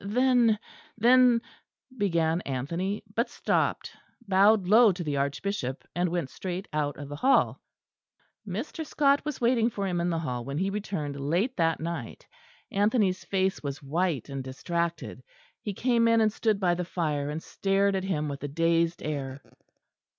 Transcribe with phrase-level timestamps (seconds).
[0.03, 0.57] "Then,
[0.97, 1.43] then,"
[1.99, 3.95] began Anthony; but stopped;
[4.27, 7.61] bowed low to the Archbishop and went straight out of the hall.
[8.47, 8.83] Mr.
[8.83, 12.25] Scot was waiting for him in the hall when he returned late that night.
[12.71, 15.21] Anthony's face was white and distracted;
[15.61, 19.03] he came in and stood by the fire, and stared at him with a dazed
[19.03, 19.39] air.